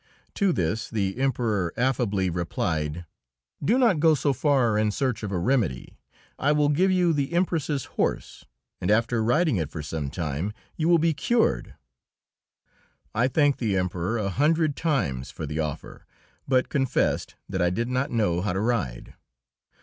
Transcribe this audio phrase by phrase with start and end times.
[0.33, 3.05] To this the Emperor affably replied:
[3.63, 5.99] "Do not go so far in search of a remedy.
[6.39, 8.43] I will give you the Empress's horse,
[8.81, 11.75] and after riding it for some time you will be cured."
[13.13, 16.07] I thanked the Emperor a hundred times for the offer,
[16.47, 19.13] but confessed that I did not know how to ride.